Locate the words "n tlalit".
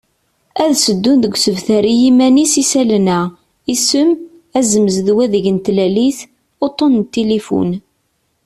5.55-6.19